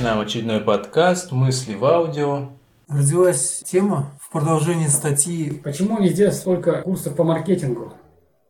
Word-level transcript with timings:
начинаем 0.00 0.20
очередной 0.20 0.60
подкаст 0.60 1.30
«Мысли 1.30 1.74
в 1.74 1.84
аудио». 1.84 2.48
Родилась 2.88 3.62
тема 3.66 4.18
в 4.18 4.32
продолжении 4.32 4.86
статьи 4.86 5.50
Почему 5.62 6.00
везде 6.00 6.32
столько 6.32 6.80
курсов 6.80 7.14
по 7.16 7.22
маркетингу? 7.22 7.92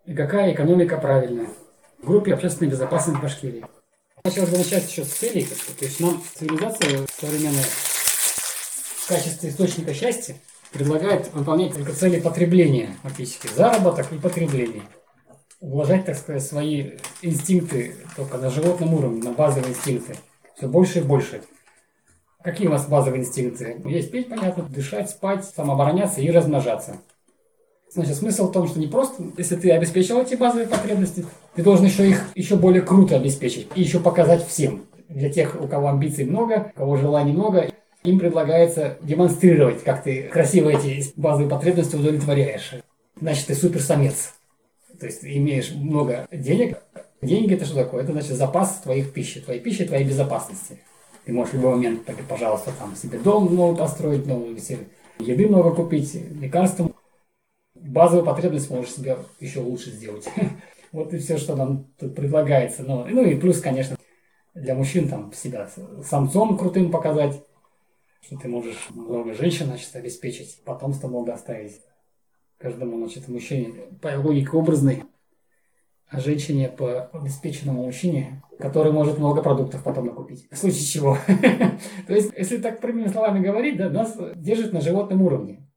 И 0.06 0.14
какая 0.14 0.54
экономика 0.54 0.96
правильная? 0.96 1.48
В 2.00 2.06
группе 2.06 2.34
общественной 2.34 2.70
безопасности 2.70 3.20
Башкирии. 3.20 3.64
Хотелось 4.24 4.50
бы 4.50 4.58
начать 4.58 4.88
еще 4.88 5.04
с 5.04 5.08
целей. 5.08 5.48
То 5.76 5.84
есть 5.84 5.98
нам 5.98 6.22
цивилизация 6.36 7.04
современная 7.18 7.64
в 7.64 9.08
качестве 9.08 9.50
источника 9.50 9.92
счастья 9.92 10.36
предлагает 10.70 11.34
выполнять 11.34 11.74
только 11.74 11.92
цели 11.92 12.20
потребления, 12.20 12.94
фактически, 13.02 13.48
заработок 13.52 14.12
и 14.12 14.18
потребление. 14.18 14.82
Уважать, 15.58 16.04
так 16.04 16.16
сказать, 16.16 16.44
свои 16.44 16.92
инстинкты 17.22 17.96
только 18.14 18.38
на 18.38 18.50
животном 18.50 18.94
уровне, 18.94 19.20
на 19.24 19.32
базовые 19.32 19.72
инстинкты. 19.72 20.14
Все 20.60 20.68
больше 20.68 20.98
и 20.98 21.02
больше. 21.02 21.40
Какие 22.42 22.68
у 22.68 22.70
вас 22.70 22.86
базовые 22.86 23.22
инстинкты? 23.22 23.80
Есть 23.86 24.10
петь, 24.10 24.28
понятно, 24.28 24.64
дышать, 24.64 25.08
спать, 25.08 25.46
самообороняться 25.46 26.20
и 26.20 26.30
размножаться. 26.30 26.98
Значит, 27.90 28.16
смысл 28.16 28.48
в 28.48 28.52
том, 28.52 28.68
что 28.68 28.78
не 28.78 28.86
просто, 28.86 29.22
если 29.38 29.56
ты 29.56 29.70
обеспечил 29.70 30.20
эти 30.20 30.34
базовые 30.34 30.68
потребности, 30.68 31.24
ты 31.54 31.62
должен 31.62 31.86
еще 31.86 32.06
их 32.06 32.26
еще 32.34 32.56
более 32.56 32.82
круто 32.82 33.16
обеспечить 33.16 33.68
и 33.74 33.80
еще 33.80 34.00
показать 34.00 34.46
всем. 34.46 34.84
Для 35.08 35.30
тех, 35.30 35.56
у 35.58 35.66
кого 35.66 35.88
амбиций 35.88 36.26
много, 36.26 36.72
у 36.76 36.78
кого 36.78 36.96
желаний 36.98 37.32
много, 37.32 37.70
им 38.04 38.18
предлагается 38.18 38.98
демонстрировать, 39.00 39.82
как 39.82 40.02
ты 40.02 40.24
красиво 40.24 40.68
эти 40.68 41.10
базовые 41.16 41.48
потребности 41.48 41.96
удовлетворяешь. 41.96 42.74
Значит, 43.18 43.46
ты 43.46 43.54
суперсамец. 43.54 44.34
То 45.00 45.06
есть 45.06 45.22
ты 45.22 45.34
имеешь 45.38 45.70
много 45.70 46.28
денег. 46.30 46.76
Деньги 47.22 47.54
это 47.54 47.66
что 47.66 47.74
такое? 47.74 48.02
Это 48.02 48.12
значит 48.12 48.32
запас 48.36 48.80
твоих 48.80 49.12
пищи, 49.12 49.40
твоей 49.40 49.60
пищи, 49.60 49.84
твоей 49.84 50.04
безопасности. 50.04 50.78
Ты 51.24 51.32
можешь 51.32 51.52
в 51.52 51.56
любой 51.56 51.74
момент, 51.74 52.02
пожалуйста, 52.28 52.72
там 52.78 52.96
себе 52.96 53.18
дом 53.18 53.54
новый 53.54 53.76
построить, 53.76 54.26
новую 54.26 54.56
еды 55.18 55.46
много 55.46 55.74
купить, 55.74 56.14
лекарства. 56.14 56.90
Базовую 57.74 58.24
потребность 58.24 58.70
можешь 58.70 58.92
себе 58.92 59.18
еще 59.38 59.60
лучше 59.60 59.90
сделать. 59.90 60.28
Вот 60.92 61.14
и 61.14 61.18
все, 61.18 61.38
что 61.38 61.54
нам 61.54 61.86
тут 62.00 62.16
предлагается. 62.16 62.82
Ну, 62.82 63.04
ну 63.08 63.24
и 63.24 63.38
плюс, 63.38 63.60
конечно, 63.60 63.96
для 64.54 64.74
мужчин 64.74 65.08
там 65.08 65.32
себя 65.32 65.70
самцом 66.02 66.58
крутым 66.58 66.90
показать, 66.90 67.40
что 68.20 68.36
ты 68.36 68.48
можешь 68.48 68.88
много 68.90 69.32
женщин, 69.34 69.66
значит, 69.66 69.94
обеспечить, 69.94 70.60
потомство 70.64 71.06
много 71.06 71.32
оставить 71.32 71.80
каждому, 72.58 72.98
значит, 72.98 73.28
мужчине 73.28 73.72
по 74.02 74.08
логике 74.18 74.50
образной, 74.50 75.04
а 76.10 76.18
женщине 76.18 76.68
по 76.68 77.08
обеспеченному 77.12 77.84
мужчине, 77.84 78.42
который 78.58 78.90
может 78.90 79.18
много 79.18 79.42
продуктов 79.42 79.84
потом 79.84 80.06
накупить. 80.06 80.48
В 80.50 80.56
случае 80.56 80.84
чего. 80.84 81.16
То 82.06 82.14
есть, 82.14 82.32
если 82.36 82.58
так 82.58 82.80
прямыми 82.80 83.06
словами 83.06 83.44
говорить, 83.44 83.76
да, 83.76 83.88
нас 83.88 84.16
держит 84.34 84.72
на 84.72 84.80
животном 84.80 85.22
уровне. 85.22 85.68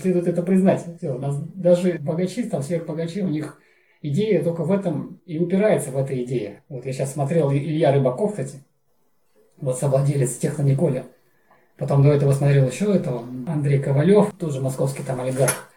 Следует 0.00 0.26
это 0.26 0.42
признать. 0.42 0.84
Все, 0.96 1.18
нас 1.18 1.38
даже 1.54 1.98
богачи, 1.98 2.44
там 2.44 2.62
сверхбогачи, 2.62 3.20
у 3.22 3.28
них 3.28 3.60
идея 4.00 4.42
только 4.42 4.64
в 4.64 4.72
этом 4.72 5.20
и 5.26 5.38
упирается 5.38 5.90
в 5.90 5.98
этой 5.98 6.24
идее. 6.24 6.62
Вот 6.70 6.86
я 6.86 6.92
сейчас 6.92 7.12
смотрел 7.12 7.52
Илья 7.52 7.92
Рыбаков, 7.92 8.30
кстати, 8.30 8.64
вот 9.60 9.78
совладелец 9.78 10.36
Технониколя. 10.38 11.04
Потом 11.76 12.02
до 12.02 12.12
этого 12.12 12.32
смотрел 12.32 12.66
еще 12.66 12.94
этого 12.94 13.24
Андрей 13.46 13.78
Ковалев, 13.78 14.32
тоже 14.38 14.62
московский 14.62 15.02
там 15.02 15.20
олигарх 15.20 15.70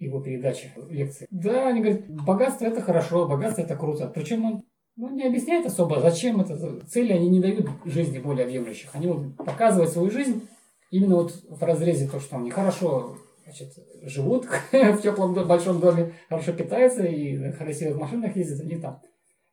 его 0.00 0.20
передачи, 0.20 0.72
лекции. 0.88 1.26
Да, 1.30 1.68
они 1.68 1.80
говорят, 1.80 2.08
богатство 2.08 2.64
это 2.64 2.80
хорошо, 2.80 3.28
богатство 3.28 3.62
это 3.62 3.76
круто. 3.76 4.10
Причем 4.12 4.44
он 4.46 4.62
ну, 4.96 5.10
не 5.10 5.26
объясняет 5.26 5.66
особо, 5.66 6.00
зачем 6.00 6.40
это. 6.40 6.80
Цели 6.86 7.12
они 7.12 7.28
не 7.28 7.40
дают 7.40 7.68
жизни 7.84 8.18
более 8.18 8.46
объемлющих. 8.46 8.94
Они 8.94 9.06
вот 9.06 9.36
показывают 9.36 9.92
свою 9.92 10.10
жизнь 10.10 10.48
именно 10.90 11.16
вот 11.16 11.32
в 11.48 11.62
разрезе 11.62 12.08
то, 12.08 12.18
что 12.18 12.38
они 12.38 12.50
хорошо 12.50 13.18
значит, 13.44 13.72
живут 14.02 14.46
в 14.72 14.98
теплом 15.02 15.34
большом 15.46 15.80
доме, 15.80 16.14
хорошо 16.28 16.52
питаются 16.52 17.04
и 17.04 17.36
на 17.36 17.52
красивых 17.52 18.00
машинах 18.00 18.34
ездят, 18.36 18.60
они 18.60 18.80
там 18.80 19.02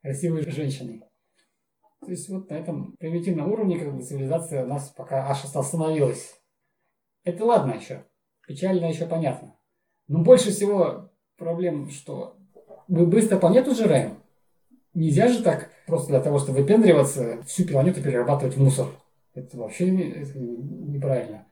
красивые 0.01 0.49
женщины. 0.49 1.01
То 2.01 2.11
есть 2.11 2.29
вот 2.29 2.49
на 2.49 2.55
этом 2.55 2.95
примитивном 2.99 3.51
уровне 3.51 3.79
как 3.79 3.93
бы 3.93 4.01
цивилизация 4.01 4.63
у 4.63 4.67
нас 4.67 4.93
пока 4.95 5.29
аж 5.29 5.43
остановилась. 5.43 6.35
Это 7.23 7.43
ладно 7.43 7.73
еще. 7.73 8.05
Печально 8.47 8.85
еще 8.85 9.07
понятно. 9.07 9.57
Но 10.07 10.19
больше 10.19 10.51
всего 10.51 11.09
проблем, 11.37 11.89
что 11.89 12.37
мы 12.87 13.05
быстро 13.05 13.37
планету 13.37 13.75
жираем. 13.75 14.17
Нельзя 14.93 15.27
же 15.27 15.43
так 15.43 15.69
просто 15.85 16.09
для 16.09 16.21
того, 16.21 16.39
чтобы 16.39 16.59
выпендриваться, 16.59 17.43
всю 17.45 17.65
планету 17.65 18.01
перерабатывать 18.01 18.55
в 18.55 18.63
мусор. 18.63 18.87
Это 19.33 19.57
вообще 19.57 20.11
это 20.11 20.39
неправильно. 20.39 21.45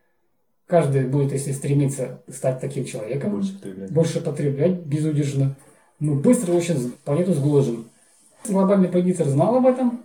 Каждый 0.66 1.08
будет, 1.08 1.32
если 1.32 1.52
стремиться 1.52 2.24
стать 2.28 2.60
таким 2.60 2.86
человеком, 2.86 3.32
больше 3.32 3.54
потреблять, 3.54 3.92
больше 3.92 4.22
потреблять 4.22 4.80
безудержно, 4.80 5.56
мы 6.00 6.16
быстро 6.16 6.54
очень 6.54 6.92
планету 7.04 7.34
сгложим. 7.34 7.90
Глобальный 8.48 8.90
предиктор 8.90 9.28
знал 9.28 9.56
об 9.58 9.68
этом 9.68 10.04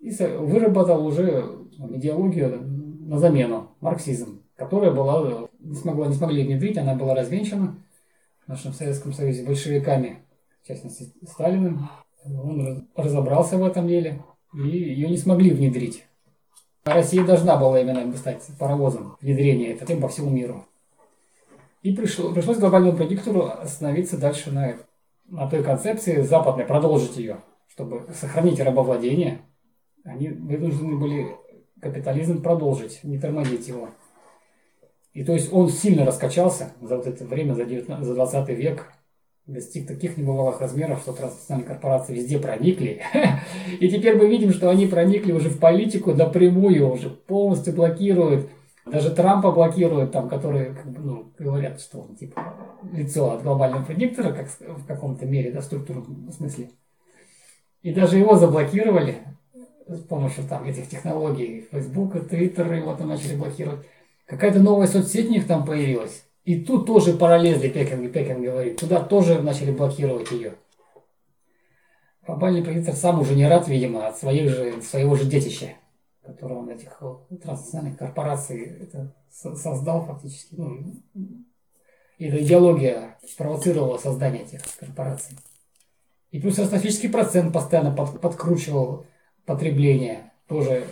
и 0.00 0.10
выработал 0.10 1.06
уже 1.06 1.44
идеологию 1.90 2.62
на 3.06 3.18
замену, 3.18 3.70
марксизм, 3.80 4.42
которая 4.56 4.90
была, 4.90 5.48
не, 5.64 5.74
смогла, 5.74 6.06
не 6.08 6.14
смогли 6.14 6.44
внедрить, 6.44 6.78
она 6.78 6.94
была 6.94 7.14
развенчана 7.14 7.76
в 8.44 8.48
нашем 8.48 8.72
Советском 8.72 9.12
Союзе 9.12 9.44
большевиками, 9.44 10.18
в 10.62 10.68
частности 10.68 11.12
Сталиным. 11.26 11.88
Он 12.24 12.88
разобрался 12.94 13.58
в 13.58 13.64
этом 13.64 13.88
деле, 13.88 14.22
и 14.54 14.58
ее 14.58 15.08
не 15.08 15.16
смогли 15.16 15.50
внедрить. 15.50 16.04
А 16.84 16.94
Россия 16.94 17.24
должна 17.24 17.56
была 17.56 17.80
именно 17.80 18.16
стать 18.16 18.44
паровозом 18.58 19.16
внедрения 19.20 19.72
этого 19.72 20.00
по 20.00 20.08
всему 20.08 20.30
миру. 20.30 20.66
И 21.82 21.92
пришло, 21.94 22.32
пришлось 22.32 22.58
глобальному 22.58 22.96
предиктору 22.96 23.46
остановиться 23.46 24.18
дальше 24.18 24.52
на, 24.52 24.76
на 25.26 25.48
той 25.48 25.64
концепции 25.64 26.22
западной, 26.22 26.64
продолжить 26.64 27.16
ее, 27.16 27.38
чтобы 27.68 28.04
сохранить 28.14 28.60
рабовладение. 28.60 29.40
Они 30.04 30.28
вынуждены 30.28 30.96
были 30.96 31.36
капитализм 31.80 32.42
продолжить, 32.42 33.02
не 33.02 33.18
тормозить 33.18 33.66
его. 33.66 33.88
И 35.12 35.24
то 35.24 35.32
есть 35.32 35.52
он 35.52 35.68
сильно 35.68 36.04
раскачался 36.04 36.72
за 36.80 36.96
вот 36.96 37.06
это 37.06 37.24
время, 37.24 37.54
за, 37.54 37.64
19, 37.64 38.04
за 38.04 38.14
20 38.14 38.48
век, 38.50 38.92
достиг 39.46 39.86
таких 39.86 40.16
небывалых 40.16 40.60
размеров, 40.60 41.00
что 41.00 41.12
транснациональные 41.12 41.68
корпорации 41.68 42.14
везде 42.14 42.38
проникли. 42.38 43.02
И 43.80 43.88
теперь 43.88 44.16
мы 44.16 44.28
видим, 44.28 44.52
что 44.52 44.70
они 44.70 44.86
проникли 44.86 45.32
уже 45.32 45.50
в 45.50 45.58
политику 45.58 46.14
напрямую, 46.14 46.90
уже 46.90 47.10
полностью 47.10 47.74
блокируют. 47.74 48.48
Даже 48.86 49.10
Трампа 49.10 49.52
блокируют, 49.52 50.12
там, 50.12 50.28
которые 50.28 50.74
как 50.74 50.90
бы, 50.90 51.00
ну, 51.00 51.32
говорят, 51.38 51.80
что 51.80 52.00
он 52.00 52.16
типа 52.16 52.54
лицо 52.92 53.32
от 53.32 53.42
глобального 53.42 53.84
предиктора, 53.84 54.32
как 54.32 54.48
в 54.48 54.86
каком-то 54.86 55.26
мере, 55.26 55.52
да, 55.52 55.60
в 55.60 55.64
структурном 55.64 56.32
смысле. 56.32 56.70
И 57.82 57.92
даже 57.92 58.18
его 58.18 58.36
заблокировали 58.36 59.18
с 59.86 60.00
помощью 60.00 60.44
там 60.44 60.64
этих 60.64 60.88
технологий, 60.88 61.66
Фейсбука, 61.70 62.20
Твиттера, 62.20 62.76
его 62.76 62.94
там 62.94 63.08
начали 63.08 63.36
блокировать. 63.36 63.86
Какая-то 64.32 64.60
новая 64.60 64.86
соцсеть 64.86 65.28
у 65.28 65.30
них 65.30 65.46
там 65.46 65.66
появилась. 65.66 66.24
И 66.44 66.58
тут 66.64 66.86
тоже 66.86 67.12
пролезли, 67.12 67.68
Пекин, 67.68 68.10
Пекин 68.10 68.42
говорит. 68.42 68.80
Туда 68.80 69.02
тоже 69.02 69.42
начали 69.42 69.72
блокировать 69.72 70.30
ее. 70.30 70.54
Глобальный 72.26 72.62
предиктор 72.62 72.94
сам 72.94 73.20
уже 73.20 73.34
не 73.34 73.46
рад, 73.46 73.68
видимо, 73.68 74.06
от 74.06 74.16
своих 74.16 74.48
же, 74.48 74.80
своего 74.80 75.16
же 75.16 75.26
детища, 75.26 75.74
которого 76.24 76.60
он 76.60 76.70
этих 76.70 76.98
транснациональных 77.42 77.98
корпораций 77.98 78.78
это 78.80 79.14
создал 79.30 80.06
фактически. 80.06 80.54
Ну, 80.54 80.94
и 82.16 82.24
эта 82.24 82.42
идеология 82.42 83.18
спровоцировала 83.28 83.98
создание 83.98 84.44
этих 84.44 84.62
корпораций. 84.80 85.36
И 86.30 86.40
плюс 86.40 86.58
астрофический 86.58 87.10
процент 87.10 87.52
постоянно 87.52 87.94
под, 87.94 88.18
подкручивал 88.18 89.04
потребление. 89.44 90.32
Тоже, 90.48 90.86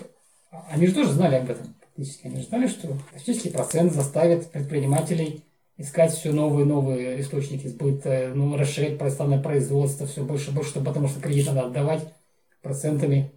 они 0.70 0.86
же 0.86 0.94
тоже 0.94 1.12
знали 1.12 1.36
об 1.36 1.48
этом 1.48 1.74
фактически. 2.00 2.26
Они 2.26 2.42
знали, 2.42 2.66
что 2.66 2.88
фактический 3.12 3.50
процент 3.50 3.92
заставит 3.92 4.50
предпринимателей 4.50 5.44
искать 5.76 6.12
все 6.12 6.32
новые 6.32 6.66
новые 6.66 7.20
источники 7.20 7.66
сбыта, 7.66 8.32
ну, 8.34 8.56
расширять 8.56 8.98
профессиональное 8.98 9.42
производство, 9.42 10.06
все 10.06 10.22
больше 10.24 10.50
и 10.50 10.54
больше, 10.54 10.80
потому 10.80 11.08
что 11.08 11.20
кредит 11.20 11.46
надо 11.46 11.66
отдавать 11.66 12.12
процентами. 12.60 13.32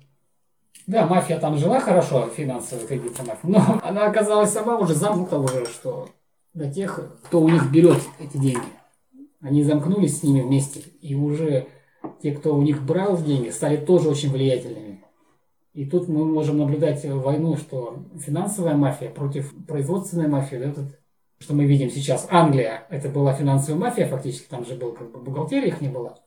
Да, 0.85 1.05
мафия 1.05 1.39
там 1.39 1.57
жила 1.57 1.79
хорошо, 1.79 2.29
финансовая 2.35 2.85
кредитная 2.85 3.27
мафия, 3.27 3.49
но 3.49 3.79
она 3.83 4.07
оказалась 4.07 4.51
сама 4.51 4.77
уже 4.77 4.93
замкнута 4.93 5.39
уже, 5.39 5.65
что 5.65 6.09
для 6.53 6.69
тех, 6.69 6.99
кто 7.23 7.41
у 7.41 7.47
них 7.47 7.71
берет 7.71 7.99
эти 8.19 8.37
деньги, 8.37 8.67
они 9.39 9.63
замкнулись 9.63 10.19
с 10.19 10.23
ними 10.23 10.41
вместе, 10.41 10.81
и 11.01 11.15
уже 11.15 11.67
те, 12.21 12.33
кто 12.33 12.55
у 12.55 12.61
них 12.61 12.83
брал 12.83 13.21
деньги, 13.21 13.49
стали 13.49 13.77
тоже 13.77 14.09
очень 14.09 14.31
влиятельными. 14.31 14.92
И 15.73 15.85
тут 15.85 16.07
мы 16.07 16.25
можем 16.25 16.59
наблюдать 16.59 17.03
войну, 17.03 17.57
что 17.57 17.97
финансовая 18.19 18.75
мафия 18.75 19.09
против 19.09 19.51
производственной 19.65 20.27
мафии, 20.27 20.57
да, 20.57 20.69
этот, 20.69 20.99
что 21.39 21.55
мы 21.55 21.65
видим 21.65 21.89
сейчас. 21.89 22.27
Англия, 22.29 22.85
это 22.89 23.09
была 23.09 23.33
финансовая 23.33 23.79
мафия 23.79 24.07
фактически, 24.07 24.47
там 24.47 24.65
же 24.65 24.75
был 24.75 24.91
как 24.91 25.11
бы 25.11 25.19
бухгалтерия 25.19 25.69
их 25.69 25.81
не 25.81 25.89
было. 25.89 26.19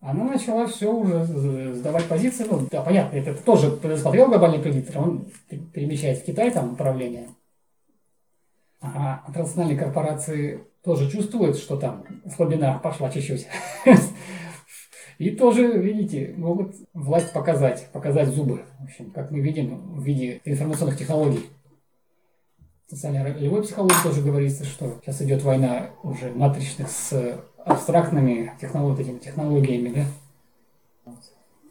она 0.00 0.24
начала 0.24 0.66
все 0.66 0.92
уже 0.92 1.74
сдавать 1.74 2.06
позиции. 2.06 2.44
Ну, 2.50 2.66
да, 2.70 2.82
понятно, 2.82 3.16
это 3.16 3.34
тоже 3.40 3.70
предусмотрел 3.70 4.26
глобальный 4.26 4.58
предиктор, 4.58 5.00
он 5.00 5.26
перемещает 5.72 6.18
в 6.18 6.24
Китай 6.24 6.50
там 6.50 6.72
управление. 6.72 7.28
А 8.80 9.24
транснациональные 9.32 9.78
корпорации 9.78 10.64
тоже 10.82 11.08
чувствуют, 11.08 11.56
что 11.56 11.76
там 11.76 12.04
слабина 12.34 12.80
пошла 12.82 13.10
чуть-чуть. 13.10 13.46
И 15.18 15.30
тоже, 15.30 15.78
видите, 15.78 16.34
могут 16.36 16.74
власть 16.92 17.32
показать, 17.32 17.88
показать 17.92 18.28
зубы. 18.28 18.64
В 18.80 18.84
общем, 18.84 19.10
как 19.10 19.30
мы 19.30 19.40
видим 19.40 19.94
в 19.94 20.02
виде 20.02 20.40
информационных 20.44 20.98
технологий. 20.98 21.46
Социально-ролевой 22.88 23.62
психологии 23.62 24.02
тоже 24.02 24.22
говорится, 24.22 24.64
что 24.64 24.98
сейчас 25.02 25.22
идет 25.22 25.42
война 25.42 25.90
уже 26.02 26.30
матричных 26.32 26.90
с 26.90 27.40
абстрактными 27.64 28.52
технологиями, 28.60 29.18
технологиями, 29.18 29.94
да? 29.94 31.12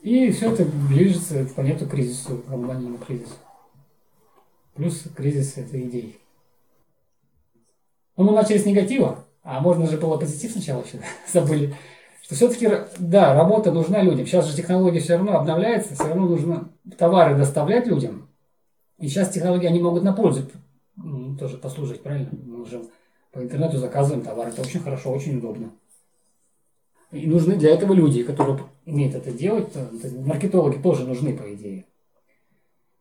И 0.01 0.31
все 0.31 0.51
это 0.51 0.65
ближется 0.65 1.45
к 1.45 1.53
планету 1.53 1.87
кризису, 1.87 2.43
глобальному 2.47 2.97
кризису. 2.97 3.35
Плюс 4.73 5.03
кризис 5.15 5.57
этой 5.57 5.83
идеи. 5.83 6.17
Ну, 8.17 8.25
мы 8.25 8.33
начали 8.33 8.57
с 8.57 8.65
негатива, 8.65 9.23
а 9.43 9.61
можно 9.61 9.87
же 9.87 9.97
было 9.97 10.17
позитив 10.17 10.51
сначала 10.51 10.83
еще, 10.83 10.99
забыли. 11.31 11.73
Что 12.23 12.35
все-таки, 12.35 12.69
да, 12.99 13.33
работа 13.33 13.73
нужна 13.73 14.01
людям. 14.01 14.25
Сейчас 14.25 14.47
же 14.47 14.55
технология 14.55 15.01
все 15.01 15.17
равно 15.17 15.37
обновляется, 15.37 15.93
все 15.93 16.07
равно 16.07 16.25
нужно 16.25 16.69
товары 16.97 17.35
доставлять 17.35 17.85
людям. 17.85 18.29
И 18.97 19.09
сейчас 19.09 19.29
технологии, 19.29 19.67
они 19.67 19.81
могут 19.81 20.03
на 20.03 20.13
пользу 20.13 20.49
тоже 21.37 21.57
послужить, 21.57 22.01
правильно? 22.01 22.29
Мы 22.31 22.61
уже 22.61 22.81
по 23.33 23.39
интернету 23.39 23.77
заказываем 23.77 24.23
товар, 24.23 24.47
это 24.47 24.61
очень 24.61 24.79
хорошо, 24.79 25.11
очень 25.11 25.39
удобно. 25.39 25.71
И 27.11 27.27
нужны 27.27 27.57
для 27.57 27.71
этого 27.71 27.91
люди, 27.91 28.23
которые 28.23 28.57
умеют 28.85 29.15
это 29.15 29.31
делать. 29.31 29.73
Маркетологи 30.25 30.81
тоже 30.81 31.05
нужны, 31.05 31.35
по 31.35 31.53
идее. 31.53 31.85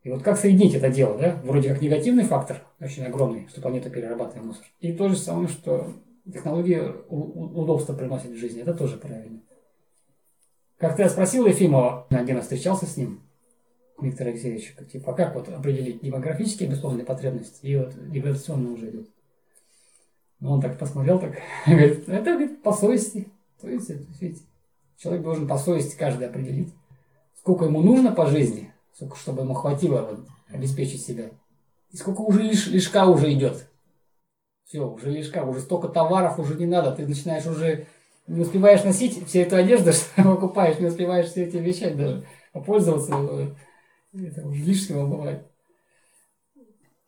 И 0.03 0.11
вот 0.11 0.21
как 0.21 0.37
соединить 0.37 0.75
это 0.75 0.89
дело, 0.89 1.17
да? 1.17 1.39
Вроде 1.45 1.69
как 1.69 1.81
негативный 1.81 2.25
фактор, 2.25 2.61
очень 2.81 3.05
огромный, 3.05 3.47
что 3.47 3.61
планета 3.61 3.89
перерабатывает 3.89 4.45
мусор. 4.45 4.65
И 4.81 4.91
то 4.91 5.07
же 5.07 5.15
самое, 5.15 5.47
что 5.47 5.93
технологии 6.31 6.81
удобства 7.09 7.93
приносят 7.93 8.31
в 8.31 8.37
жизни. 8.37 8.61
Это 8.61 8.73
тоже 8.73 8.97
правильно. 8.97 9.41
Как-то 10.77 11.03
я 11.03 11.09
спросил 11.09 11.45
Ефимова, 11.45 12.07
один 12.09 12.35
раз 12.35 12.45
встречался 12.45 12.85
с 12.85 12.97
ним, 12.97 13.21
Виктор 14.01 14.27
Алексеевич, 14.27 14.75
типа, 14.91 15.11
а 15.11 15.13
как 15.15 15.35
вот 15.35 15.47
определить 15.49 16.01
демографические 16.01 16.69
безусловные 16.69 17.05
потребности 17.05 17.65
и 17.65 17.77
вот 17.77 17.93
деградационно 18.11 18.71
уже 18.71 18.89
идут. 18.89 19.09
Ну, 20.39 20.51
он 20.51 20.61
так 20.61 20.77
посмотрел, 20.77 21.19
так, 21.19 21.37
говорит, 21.65 22.09
это 22.09 22.31
говорит, 22.31 22.61
по 22.63 22.73
совести. 22.73 23.29
То 23.61 23.69
есть, 23.69 23.89
видите, 24.19 24.43
человек 24.97 25.23
должен 25.23 25.47
по 25.47 25.57
совести 25.57 25.95
каждый 25.95 26.27
определить, 26.27 26.73
сколько 27.37 27.65
ему 27.65 27.81
нужно 27.81 28.11
по 28.11 28.25
жизни, 28.25 28.73
сколько, 28.93 29.15
чтобы 29.15 29.43
ему 29.43 29.53
хватило 29.53 30.01
вот, 30.01 30.27
обеспечить 30.49 31.05
себя. 31.05 31.29
И 31.91 31.97
сколько 31.97 32.21
уже 32.21 32.41
лиш, 32.41 32.67
лишка 32.67 33.05
уже 33.05 33.31
идет. 33.31 33.69
Все, 34.65 34.87
уже 34.87 35.11
лишка, 35.11 35.43
уже 35.43 35.59
столько 35.59 35.87
товаров 35.89 36.39
уже 36.39 36.55
не 36.55 36.65
надо. 36.65 36.95
Ты 36.95 37.07
начинаешь 37.07 37.45
уже, 37.45 37.87
не 38.27 38.41
успеваешь 38.41 38.83
носить 38.83 39.27
всю 39.27 39.39
эту 39.39 39.57
одежду, 39.57 39.91
что 39.93 40.23
покупаешь, 40.23 40.79
не 40.79 40.87
успеваешь 40.87 41.27
все 41.27 41.43
эти 41.43 41.57
вещи 41.57 41.89
даже 41.89 42.25
попользоваться. 42.51 43.55
Это 44.13 44.47
уже 44.47 44.63
лишнего 44.63 45.07
бывает. 45.07 45.47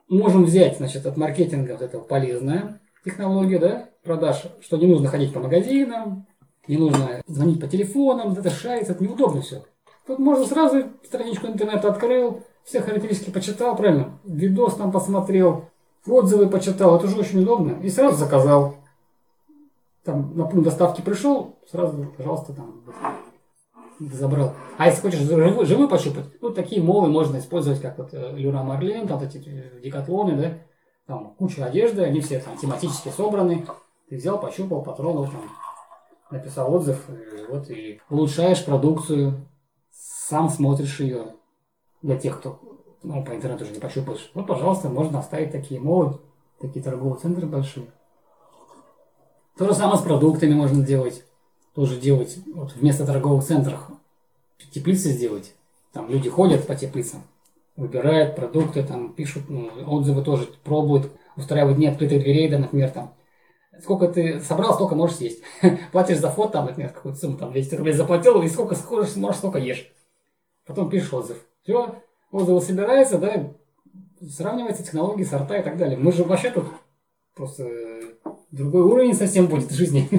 Можем 0.07 0.45
взять, 0.45 0.77
значит, 0.77 1.05
от 1.05 1.17
маркетинга 1.17 1.71
вот 1.71 1.81
этого 1.81 2.03
полезное 2.03 2.79
технологию, 3.05 3.59
да, 3.59 3.89
продаж, 4.03 4.43
что 4.61 4.77
не 4.77 4.87
нужно 4.87 5.07
ходить 5.07 5.31
по 5.31 5.39
магазинам, 5.39 6.25
не 6.67 6.77
нужно 6.77 7.21
звонить 7.27 7.61
по 7.61 7.67
телефонам, 7.67 8.33
это 8.33 8.49
шарится, 8.49 8.93
это 8.93 9.03
неудобно 9.03 9.41
все. 9.41 9.63
Тут 10.07 10.19
можно 10.19 10.45
сразу 10.45 10.83
страничку 11.03 11.47
интернета 11.47 11.89
открыл, 11.89 12.43
все 12.63 12.81
характеристики 12.81 13.29
почитал, 13.29 13.75
правильно, 13.75 14.19
видос 14.25 14.75
там 14.75 14.91
посмотрел, 14.91 15.69
отзывы 16.07 16.47
почитал, 16.49 16.95
это 16.97 17.07
же 17.07 17.17
очень 17.17 17.41
удобно, 17.41 17.79
и 17.81 17.89
сразу 17.89 18.17
заказал. 18.17 18.75
Там 20.03 20.37
на 20.37 20.45
пункт 20.45 20.65
доставки 20.65 21.01
пришел, 21.01 21.55
сразу, 21.69 22.13
пожалуйста, 22.15 22.53
там 22.53 22.83
забрал. 23.99 24.53
А 24.77 24.87
если 24.87 25.01
хочешь 25.01 25.19
живую, 25.19 25.65
живую 25.65 25.89
пощупать, 25.89 26.25
ну, 26.41 26.51
такие 26.51 26.81
молы 26.81 27.09
можно 27.09 27.37
использовать, 27.39 27.81
как 27.81 27.97
вот 27.97 28.13
э, 28.13 28.33
Люра 28.35 28.61
Марлен, 28.61 29.07
там 29.07 29.21
эти 29.21 29.41
э, 29.47 29.81
декатлоны, 29.81 30.35
да, 30.35 30.57
там 31.07 31.33
куча 31.37 31.65
одежды, 31.65 32.03
они 32.03 32.21
все 32.21 32.39
там 32.39 32.57
тематически 32.57 33.09
собраны. 33.09 33.65
Ты 34.09 34.17
взял, 34.17 34.39
пощупал, 34.39 34.83
потронул, 34.83 35.25
там, 35.25 35.41
написал 36.29 36.73
отзыв, 36.73 37.09
и 37.09 37.51
вот 37.51 37.69
и 37.69 37.99
улучшаешь 38.09 38.63
продукцию, 38.63 39.47
сам 39.91 40.49
смотришь 40.49 40.99
ее 40.99 41.35
для 42.01 42.17
тех, 42.17 42.39
кто 42.39 42.59
ну, 43.07 43.23
по 43.23 43.35
интернету 43.35 43.63
уже 43.63 43.73
не 43.73 43.79
пощупаешь. 43.79 44.31
Вот, 44.33 44.47
пожалуйста, 44.47 44.89
можно 44.89 45.19
оставить 45.19 45.51
такие 45.51 45.79
молы, 45.79 46.19
такие 46.59 46.83
торговые 46.83 47.19
центры 47.19 47.45
большие. 47.45 47.87
То 49.57 49.67
же 49.67 49.73
самое 49.73 49.97
с 49.97 50.01
продуктами 50.01 50.53
можно 50.53 50.85
делать. 50.85 51.23
Тоже 51.73 51.99
делать, 51.99 52.37
вот 52.53 52.73
вместо 52.75 53.05
торговых 53.05 53.43
центров 53.43 53.89
теплицы 54.71 55.09
сделать. 55.09 55.53
Там 55.91 56.09
люди 56.09 56.29
ходят 56.29 56.65
по 56.65 56.75
теплицам, 56.75 57.23
выбирают 57.75 58.35
продукты, 58.35 58.83
там 58.83 59.13
пишут 59.13 59.49
ну, 59.49 59.69
отзывы 59.85 60.23
тоже, 60.23 60.47
пробуют, 60.63 61.11
устраивают 61.35 61.77
дни 61.77 61.87
открытых 61.87 62.21
дверей, 62.21 62.49
да, 62.49 62.59
например, 62.59 62.91
там 62.91 63.13
Сколько 63.81 64.07
ты 64.07 64.39
собрал, 64.39 64.73
столько 64.73 64.95
можешь 64.95 65.17
съесть. 65.17 65.41
Платишь 65.91 66.19
за 66.19 66.29
фото, 66.29 66.53
там, 66.53 66.65
например, 66.65 66.91
какую-то 66.91 67.19
сумму, 67.19 67.37
там, 67.37 67.51
200 67.51 67.75
рублей 67.75 67.93
заплатил, 67.93 68.41
и 68.41 68.47
сколько 68.47 68.75
сможешь, 68.75 69.15
можешь, 69.15 69.37
столько 69.37 69.59
ешь. 69.59 69.91
Потом 70.65 70.89
пишешь 70.89 71.13
отзыв. 71.13 71.45
Все, 71.63 71.95
отзывы 72.35 72.61
собираются, 72.61 73.17
да, 73.17 73.53
сравнивается 74.29 74.83
технологии, 74.83 75.23
сорта 75.23 75.57
и 75.57 75.63
так 75.63 75.77
далее. 75.77 75.97
Мы 75.97 76.11
же 76.11 76.23
вообще 76.23 76.51
тут 76.51 76.65
просто 77.35 77.69
другой 78.51 78.83
уровень 78.83 79.13
совсем 79.13 79.47
будет 79.47 79.71
в 79.71 79.75
жизни. 79.75 80.09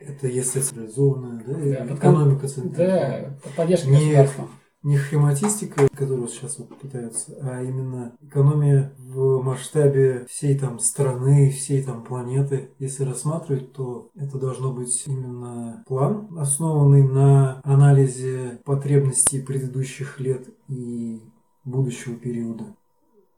Это 0.00 0.26
если 0.26 0.60
цивилизованная 0.60 1.42
да, 1.46 1.84
да, 1.84 1.94
экономика 1.94 2.46
Да, 2.76 3.38
поддержка 3.56 3.90
государства 3.90 4.48
не 4.82 4.96
хрематистика, 4.96 5.88
которую 5.94 6.28
сейчас 6.28 6.58
вот 6.58 6.78
пытаются, 6.78 7.36
а 7.42 7.62
именно 7.62 8.12
экономия 8.22 8.94
в 8.98 9.42
масштабе 9.42 10.24
всей 10.28 10.56
там 10.56 10.78
страны, 10.78 11.50
всей 11.50 11.82
там 11.82 12.04
планеты. 12.04 12.70
Если 12.78 13.04
рассматривать, 13.04 13.72
то 13.72 14.10
это 14.14 14.38
должно 14.38 14.72
быть 14.72 15.04
именно 15.06 15.82
план, 15.86 16.28
основанный 16.38 17.02
на 17.02 17.60
анализе 17.64 18.60
потребностей 18.64 19.40
предыдущих 19.40 20.20
лет 20.20 20.48
и 20.68 21.20
будущего 21.68 22.14
периода, 22.14 22.64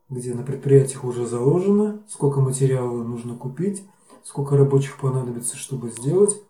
где 0.08 0.34
на 0.34 0.42
предприятиях 0.42 1.04
уже 1.04 1.26
заложено, 1.26 2.02
сколько 2.08 2.40
материала 2.40 3.02
нужно 3.02 3.34
купить, 3.34 3.84
сколько 4.24 4.56
рабочих 4.56 4.98
понадобится, 4.98 5.56
чтобы 5.56 5.90
сделать, 5.90 6.40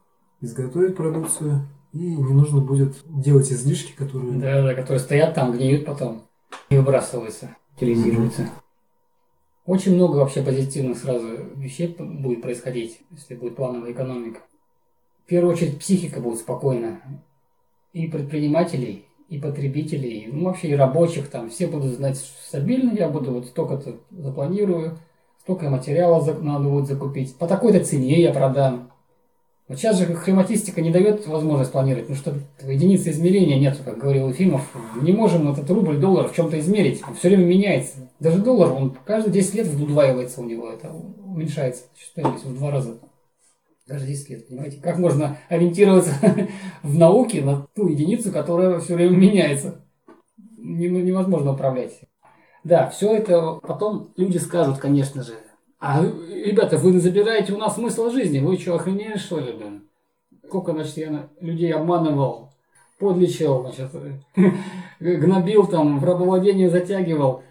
изготовить 0.40 0.96
продукцию, 0.96 1.66
и 1.92 1.98
не 1.98 2.32
нужно 2.32 2.60
будет 2.60 2.96
делать 3.06 3.50
излишки, 3.50 3.92
которые... 3.96 4.32
Да, 4.38 4.62
да, 4.62 4.74
которые 4.74 5.00
стоят 5.00 5.34
там, 5.34 5.52
гниют 5.52 5.84
потом 5.84 6.22
и 6.68 6.76
выбрасываются, 6.76 7.56
утилизируются. 7.76 8.42
Mm-hmm. 8.42 8.60
Очень 9.66 9.94
много 9.94 10.16
вообще 10.16 10.42
позитивных 10.42 10.98
сразу 10.98 11.26
вещей 11.56 11.94
будет 11.98 12.42
происходить, 12.42 13.00
если 13.10 13.34
будет 13.34 13.56
плановая 13.56 13.92
экономика. 13.92 14.40
В 15.24 15.28
первую 15.28 15.54
очередь 15.54 15.78
психика 15.78 16.20
будет 16.20 16.38
спокойна. 16.38 17.00
И 17.92 18.06
предпринимателей, 18.08 19.04
и 19.30 19.38
потребителей, 19.38 20.28
ну 20.30 20.46
вообще 20.46 20.68
и 20.68 20.74
рабочих 20.74 21.28
там. 21.28 21.50
Все 21.50 21.68
будут 21.68 21.92
знать 21.92 22.18
стабильно, 22.18 22.92
я 22.92 23.08
буду 23.08 23.30
вот 23.30 23.46
столько-то 23.46 23.94
запланирую, 24.10 24.98
столько 25.40 25.70
материала 25.70 26.20
надо 26.42 26.68
будет 26.68 26.88
закупить. 26.88 27.36
По 27.36 27.46
такой-то 27.46 27.82
цене 27.84 28.20
я 28.20 28.32
продам. 28.32 28.90
Вот 29.68 29.78
сейчас 29.78 29.98
же 29.98 30.06
хрематистика 30.06 30.82
не 30.82 30.90
дает 30.90 31.28
возможность 31.28 31.70
планировать, 31.70 32.08
ну 32.08 32.16
что 32.16 32.34
единицы 32.66 33.10
измерения 33.10 33.56
нет, 33.56 33.78
как 33.84 33.98
говорил 33.98 34.28
Ефимов. 34.30 34.68
Не 35.00 35.12
можем 35.12 35.48
этот 35.48 35.70
рубль, 35.70 35.98
доллар 35.98 36.28
в 36.28 36.34
чем-то 36.34 36.58
измерить. 36.58 37.00
Он 37.06 37.14
все 37.14 37.28
время 37.28 37.44
меняется. 37.44 38.10
Даже 38.18 38.38
доллар, 38.38 38.72
он 38.72 38.96
каждые 39.04 39.32
10 39.32 39.54
лет 39.54 39.68
удваивается 39.68 40.40
у 40.40 40.44
него, 40.44 40.68
это 40.68 40.92
уменьшается 40.92 41.84
стоимость 41.94 42.44
в 42.44 42.58
два 42.58 42.72
раза. 42.72 42.98
Даже 43.90 44.06
10 44.06 44.30
лет, 44.30 44.48
понимаете? 44.48 44.80
Как 44.80 44.98
можно 44.98 45.36
ориентироваться 45.48 46.14
в 46.84 46.96
науке 46.96 47.42
на 47.42 47.66
ту 47.74 47.88
единицу, 47.88 48.30
которая 48.30 48.78
все 48.78 48.94
время 48.94 49.16
меняется? 49.16 49.84
Невозможно 50.56 51.54
управлять. 51.54 51.98
Да, 52.62 52.88
все 52.90 53.16
это 53.16 53.54
потом 53.54 54.12
люди 54.16 54.38
скажут, 54.38 54.78
конечно 54.78 55.24
же, 55.24 55.32
а, 55.80 56.04
ребята, 56.04 56.76
вы 56.76 57.00
забираете 57.00 57.52
у 57.52 57.58
нас 57.58 57.74
смысл 57.74 58.10
жизни. 58.10 58.38
Вы 58.38 58.58
что, 58.58 58.76
охренели, 58.76 59.16
что 59.16 59.40
ли, 59.40 59.52
блин? 59.52 59.88
Сколько, 60.46 60.72
значит, 60.72 60.96
я 60.98 61.28
людей 61.40 61.72
обманывал, 61.72 62.50
подлечил, 63.00 63.62
значит, 63.62 63.90
гнобил 65.00 65.66
там, 65.66 65.98
в 65.98 66.04
рабовладение 66.04 66.70
затягивал, 66.70 67.42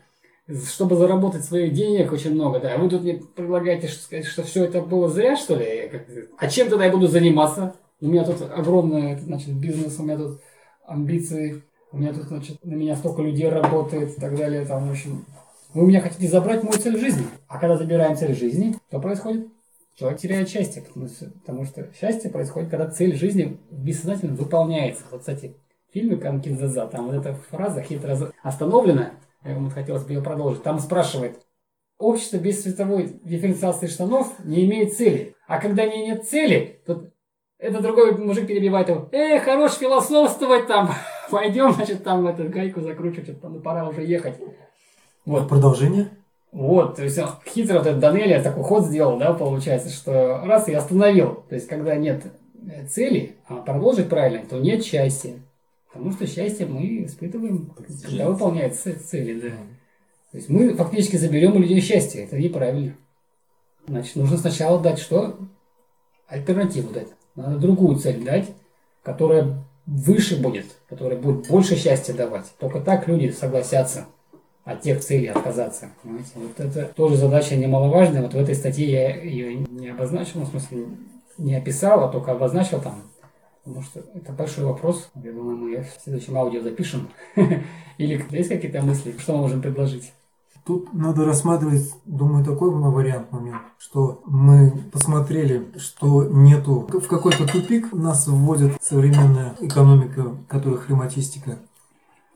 чтобы 0.68 0.96
заработать 0.96 1.46
своих 1.46 1.74
денег 1.74 2.12
очень 2.12 2.34
много, 2.34 2.60
да. 2.60 2.77
Вы 2.77 2.89
тут 2.89 3.03
мне 3.03 3.22
предлагаете 3.36 3.88
что, 3.88 4.03
сказать, 4.03 4.25
что 4.25 4.44
все 4.44 4.65
это 4.65 4.82
было 4.82 5.08
зря, 5.08 5.36
что 5.36 5.56
ли? 5.56 5.91
А 6.38 6.48
чем 6.48 6.70
тогда 6.70 6.86
я 6.86 6.91
буду 6.91 7.08
заниматься? 7.08 7.75
У 8.01 8.08
меня 8.08 8.24
тут 8.24 8.41
огромный, 8.41 9.20
значит, 9.20 9.53
бизнес, 9.53 10.00
у 10.00 10.03
меня 10.03 10.18
тут 10.18 10.41
амбиции, 10.86 11.63
у 11.91 11.98
меня 11.98 12.13
тут, 12.13 12.24
значит, 12.24 12.63
на 12.63 12.74
меня 12.74 12.96
столько 12.96 13.22
людей 13.22 13.50
работает 13.50 14.18
и 14.18 14.22
так 14.22 14.36
далее, 14.36 14.65
там, 14.65 14.88
в 14.88 14.91
общем. 14.91 15.25
Вы 15.74 15.86
меня 15.86 16.01
хотите 16.01 16.27
забрать 16.27 16.63
мою 16.63 16.79
цель 16.79 16.98
жизни. 16.98 17.25
А 17.48 17.60
когда 17.60 17.77
забираем 17.77 18.15
цель 18.15 18.36
жизни, 18.36 18.75
что 18.88 19.00
происходит? 19.00 19.48
Человек 19.96 20.20
теряет 20.20 20.50
счастье, 20.50 20.82
потому 20.82 21.65
что, 21.65 21.89
счастье 22.00 22.29
происходит, 22.32 22.70
когда 22.70 22.89
цель 22.89 23.15
жизни 23.15 23.60
бессознательно 23.70 24.34
выполняется. 24.34 25.03
Вот, 25.12 25.20
кстати, 25.20 25.56
в 25.89 25.94
фильме 25.94 26.15
Канкинзаза, 26.15 26.88
там 26.88 27.08
вот 27.08 27.15
эта 27.15 27.36
фраза 27.51 27.82
хитро 27.82 28.32
остановлена, 28.41 29.12
я 29.43 29.55
вам 29.55 29.69
хотелось 29.69 30.03
бы 30.03 30.13
ее 30.13 30.22
продолжить, 30.22 30.63
там 30.63 30.79
спрашивает, 30.79 31.39
общество 31.98 32.38
без 32.38 32.62
цветовой 32.62 33.19
дифференциации 33.24 33.88
штанов 33.88 34.34
не 34.43 34.65
имеет 34.65 34.96
цели. 34.96 35.36
А 35.48 35.60
когда 35.60 35.86
не 35.86 36.08
нет 36.08 36.27
цели, 36.27 36.81
то 36.86 37.05
это 37.58 37.81
другой 37.81 38.17
мужик 38.17 38.48
перебивает 38.48 38.89
его. 38.89 39.10
Эй, 39.12 39.39
хорош 39.39 39.74
философствовать 39.74 40.67
там. 40.67 40.91
Пойдем, 41.31 41.74
значит, 41.74 42.03
там 42.03 42.25
эту 42.27 42.50
гайку 42.50 42.81
закручивать, 42.81 43.41
там 43.41 43.62
пора 43.62 43.88
уже 43.88 44.03
ехать. 44.03 44.36
Вот. 45.25 45.48
Продолжение? 45.48 46.10
Вот, 46.51 46.96
то 46.96 47.03
есть 47.03 47.19
хитро 47.46 47.77
вот 47.77 47.86
этот 47.86 48.00
Данелия 48.00 48.41
такой 48.41 48.63
ход 48.63 48.84
сделал, 48.84 49.19
да, 49.19 49.34
получается, 49.34 49.89
что 49.91 50.41
раз 50.43 50.67
и 50.67 50.74
остановил. 50.74 51.43
То 51.48 51.53
есть, 51.53 51.67
когда 51.67 51.96
нет 51.96 52.24
цели, 52.89 53.36
а 53.48 53.58
продолжить 53.58 54.10
правильно, 54.10 54.43
то 54.50 54.58
нет 54.58 54.84
счастья. 54.84 55.34
Потому 55.91 56.12
что 56.12 56.27
счастье 56.27 56.65
мы 56.65 57.05
испытываем, 57.05 57.74
когда 58.03 58.29
выполняется 58.29 59.00
цели, 59.00 59.39
да. 59.39 59.55
То 60.31 60.38
есть 60.38 60.50
мы 60.50 60.75
фактически 60.75 61.15
заберем 61.15 61.55
у 61.55 61.60
людей 61.60 61.81
счастье. 61.81 62.24
Это 62.24 62.38
неправильно. 62.38 62.96
Значит, 63.88 64.15
нужно 64.15 64.38
сначала 64.38 64.79
дать 64.79 65.00
что? 65.00 65.39
Альтернативу 66.27 66.93
дать. 66.93 67.08
Надо 67.36 67.58
другую 67.58 67.96
цель 67.98 68.24
дать, 68.24 68.50
которая 69.01 69.65
выше 69.88 70.39
будет, 70.39 70.65
которая 70.88 71.17
будет 71.17 71.48
больше 71.48 71.75
счастья 71.75 72.13
давать. 72.13 72.46
Только 72.60 72.79
так 72.79 73.08
люди 73.08 73.29
согласятся 73.29 74.05
от 74.63 74.81
тех 74.81 75.00
целей 75.01 75.27
отказаться. 75.27 75.89
Понимаете? 76.03 76.29
Вот 76.36 76.60
это 76.60 76.86
тоже 76.96 77.15
задача 77.15 77.55
немаловажная. 77.55 78.22
Вот 78.22 78.34
в 78.34 78.38
этой 78.38 78.53
статье 78.53 78.91
я 78.91 79.15
ее 79.15 79.55
не 79.55 79.88
обозначил, 79.88 80.41
в 80.41 80.50
смысле 80.50 80.86
не 81.39 81.55
описал, 81.55 82.03
а 82.03 82.10
только 82.10 82.34
обозначил 82.34 82.79
там. 82.79 83.01
Потому 83.70 83.86
что 83.86 84.00
это 84.16 84.34
большой 84.34 84.66
вопрос. 84.66 85.12
Я 85.14 85.32
думаю, 85.32 85.56
мы 85.56 85.82
в 85.82 86.04
следующем 86.04 86.36
аудио 86.36 86.62
запишем. 86.62 87.10
Или 88.00 88.26
есть 88.32 88.50
какие-то 88.50 88.82
мысли, 88.82 89.16
что 89.20 89.34
мы 89.36 89.42
можем 89.44 89.62
предложить? 89.62 90.12
Тут 90.66 90.92
надо 90.92 91.24
рассматривать, 91.24 91.94
думаю, 92.06 92.44
такой 92.44 92.72
вариант 92.72 93.32
момент, 93.32 93.62
что 93.78 94.22
мы 94.26 94.72
посмотрели, 94.92 95.72
что 95.78 96.26
нету, 96.26 96.88
в 96.92 97.08
какой-то 97.08 97.48
тупик 97.48 97.94
нас 97.94 98.28
вводит 98.28 98.74
современная 98.82 99.56
экономика, 99.62 100.36
которая 100.48 100.80
хрематистика, 100.80 101.60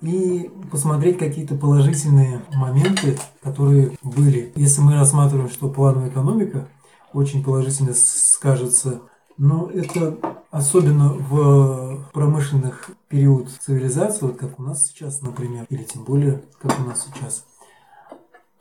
и 0.01 0.51
посмотреть 0.71 1.17
какие-то 1.17 1.55
положительные 1.55 2.41
моменты, 2.53 3.17
которые 3.41 3.97
были. 4.03 4.51
Если 4.55 4.81
мы 4.81 4.95
рассматриваем, 4.95 5.49
что 5.49 5.69
плановая 5.69 6.09
экономика 6.09 6.67
очень 7.11 7.43
положительно 7.43 7.93
скажется, 7.93 9.01
но 9.37 9.69
это 9.69 10.17
особенно 10.51 11.09
в 11.09 12.05
промышленных 12.13 12.91
период 13.07 13.49
цивилизации, 13.49 14.25
вот 14.25 14.37
как 14.37 14.59
у 14.59 14.63
нас 14.63 14.87
сейчас, 14.87 15.21
например, 15.21 15.65
или 15.69 15.83
тем 15.83 16.03
более, 16.03 16.43
как 16.61 16.79
у 16.79 16.83
нас 16.83 17.07
сейчас– 17.07 17.45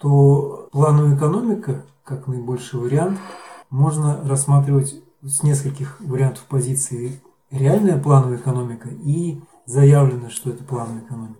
то 0.02 0.69
плановая 0.73 1.17
экономика, 1.17 1.85
как 2.02 2.26
наибольший 2.26 2.81
вариант, 2.81 3.21
можно 3.71 4.21
рассматривать 4.25 5.00
с 5.23 5.45
нескольких 5.45 6.00
вариантов 6.00 6.43
позиции. 6.49 7.21
Реальная 7.52 7.99
плановая 7.99 8.38
экономика 8.38 8.88
и 8.88 9.41
заявлено, 9.64 10.29
что 10.29 10.50
это 10.50 10.64
плановая 10.64 11.02
экономика. 11.02 11.38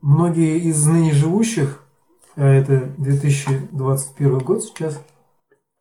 Многие 0.00 0.58
из 0.58 0.86
ныне 0.86 1.12
живущих, 1.12 1.84
а 2.34 2.46
это 2.46 2.94
2021 2.96 4.38
год 4.38 4.64
сейчас, 4.64 4.98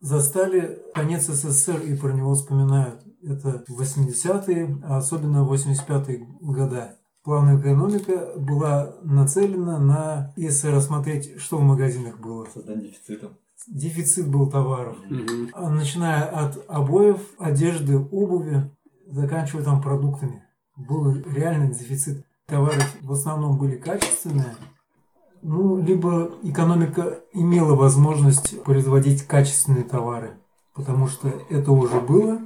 застали 0.01 0.79
конец 0.93 1.27
СССР 1.27 1.81
и 1.81 1.95
про 1.95 2.11
него 2.11 2.33
вспоминают. 2.33 3.01
Это 3.23 3.63
80-е, 3.69 4.81
а 4.83 4.97
особенно 4.97 5.47
85-е 5.47 6.27
года 6.41 6.97
плановая 7.23 7.61
экономика 7.61 8.33
была 8.35 8.95
нацелена 9.03 9.79
на, 9.79 10.33
если 10.35 10.67
рассмотреть, 10.67 11.39
что 11.39 11.57
в 11.57 11.61
магазинах 11.61 12.19
было. 12.19 12.47
Создание 12.51 12.89
дефицита. 12.89 13.31
Дефицит 13.67 14.27
был 14.27 14.49
товаров. 14.49 14.97
Угу. 15.05 15.69
Начиная 15.69 16.23
от 16.23 16.63
обоев, 16.67 17.21
одежды, 17.37 17.97
обуви, 17.97 18.71
заканчивая 19.07 19.63
там 19.63 19.81
продуктами. 19.81 20.43
Был 20.75 21.13
реальный 21.13 21.71
дефицит. 21.71 22.25
Товары 22.47 22.81
в 23.01 23.11
основном 23.11 23.57
были 23.57 23.77
качественные. 23.77 24.55
Ну, 25.41 25.81
либо 25.81 26.31
экономика 26.43 27.19
имела 27.33 27.75
возможность 27.75 28.61
производить 28.63 29.23
качественные 29.23 29.83
товары, 29.83 30.31
потому 30.73 31.07
что 31.07 31.29
это 31.49 31.71
уже 31.71 31.99
было, 31.99 32.39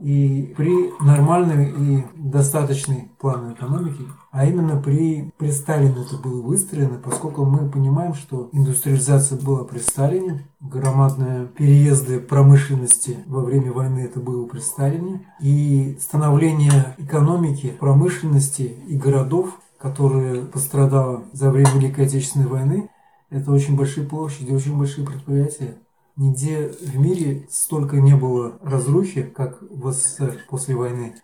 и 0.00 0.54
при 0.56 0.92
нормальной 1.00 1.70
и 1.70 2.04
достаточной 2.14 3.10
плановой 3.18 3.54
экономике, 3.54 4.04
а 4.30 4.46
именно 4.46 4.80
при, 4.80 5.32
при 5.38 5.50
Сталине 5.50 6.04
это 6.06 6.16
было 6.16 6.40
выстроено, 6.40 6.98
поскольку 7.02 7.44
мы 7.44 7.68
понимаем, 7.68 8.14
что 8.14 8.48
индустриализация 8.52 9.40
была 9.40 9.64
при 9.64 9.78
Сталине, 9.78 10.44
громадные 10.60 11.46
переезды 11.46 12.20
промышленности 12.20 13.18
во 13.26 13.42
время 13.42 13.72
войны 13.72 14.00
это 14.00 14.20
было 14.20 14.46
при 14.46 14.60
Сталине, 14.60 15.26
и 15.40 15.96
становление 16.00 16.94
экономики, 16.98 17.74
промышленности 17.78 18.76
и 18.86 18.96
городов, 18.96 19.58
которые 19.78 20.44
пострадало 20.44 21.24
за 21.32 21.50
время 21.50 21.70
Великой 21.74 22.06
Отечественной 22.06 22.46
войны, 22.46 22.90
это 23.30 23.52
очень 23.52 23.76
большие 23.76 24.06
площади, 24.06 24.52
очень 24.52 24.76
большие 24.76 25.06
предприятия. 25.06 25.76
Нигде 26.16 26.68
в 26.68 26.98
мире 26.98 27.46
столько 27.50 27.96
не 27.96 28.16
было 28.16 28.58
разрухи, 28.62 29.22
как 29.22 29.62
в 29.62 29.92
СССР 29.92 30.44
после 30.48 30.74
войны. 30.74 31.14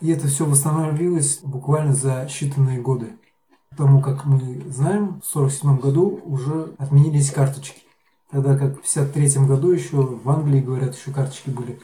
И 0.00 0.10
это 0.10 0.28
все 0.28 0.44
восстановилось 0.44 1.40
буквально 1.42 1.94
за 1.94 2.26
считанные 2.26 2.80
годы. 2.80 3.12
Потому 3.70 4.02
как 4.02 4.26
мы 4.26 4.38
знаем, 4.70 5.20
в 5.22 5.36
1947 5.36 5.78
году 5.78 6.20
уже 6.24 6.74
отменились 6.78 7.30
карточки. 7.30 7.82
Тогда 8.30 8.58
как 8.58 8.82
в 8.82 8.86
1953 8.86 9.46
году 9.46 9.70
еще 9.70 9.96
в 9.96 10.28
Англии, 10.28 10.60
говорят, 10.60 10.94
еще 10.96 11.12
карточки 11.12 11.50
были. 11.50 11.78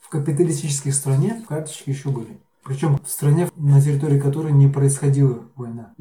В 0.00 0.08
капиталистической 0.08 0.92
стране 0.92 1.44
карточки 1.48 1.90
еще 1.90 2.10
были. 2.10 2.40
Причем 2.64 2.98
в 3.04 3.08
стране, 3.08 3.48
на 3.56 3.80
территории 3.80 4.18
которой 4.18 4.52
не 4.52 4.68
происходила 4.68 5.40
война. 5.56 5.92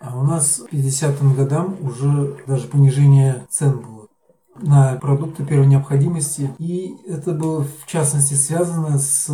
А 0.00 0.18
у 0.18 0.22
нас 0.22 0.62
к 0.68 0.72
50-м 0.72 1.34
годам 1.34 1.76
уже 1.80 2.36
даже 2.46 2.66
понижение 2.68 3.46
цен 3.48 3.78
было 3.78 4.08
на 4.56 4.96
продукты 4.96 5.44
первой 5.44 5.66
необходимости. 5.66 6.50
И 6.58 6.96
это 7.06 7.32
было 7.32 7.64
в 7.64 7.86
частности 7.86 8.34
связано 8.34 8.98
с 8.98 9.30